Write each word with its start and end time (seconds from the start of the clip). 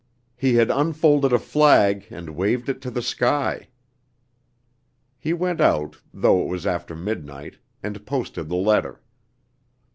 He 0.35 0.55
had 0.55 0.71
unfolded 0.71 1.31
a 1.31 1.37
flag 1.37 2.07
and 2.09 2.35
waved 2.35 2.69
it 2.69 2.81
to 2.81 2.89
the 2.89 3.03
sky. 3.03 3.67
He 5.19 5.31
went 5.31 5.61
out, 5.61 5.97
though 6.11 6.41
it 6.41 6.47
was 6.47 6.65
after 6.65 6.95
midnight, 6.95 7.59
and 7.83 8.03
posted 8.03 8.49
the 8.49 8.55
letter. 8.55 8.99